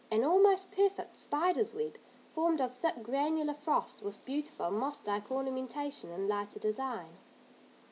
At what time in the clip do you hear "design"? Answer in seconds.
6.57-7.17